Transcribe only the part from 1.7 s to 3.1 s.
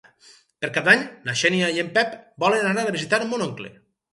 i en Pep volen anar a